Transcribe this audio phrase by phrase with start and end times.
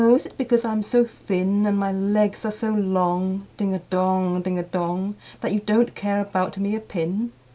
[0.15, 4.57] is it because I'm so thin, And my legs are so long,—ding a dong, ding
[4.57, 7.31] a dong!— That you don't care about me a pin?